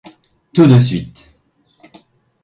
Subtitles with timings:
[0.51, 1.31] Tout de suite!